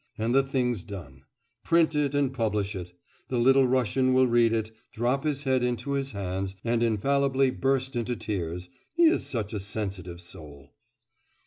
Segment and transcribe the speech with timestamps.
[0.17, 1.25] And the thing's done.
[1.63, 2.97] Print it and publish it.
[3.27, 7.95] The Little Russian will read it, drop his head into his hands and infallibly burst
[7.95, 10.73] into tears he is such a sensitive soul!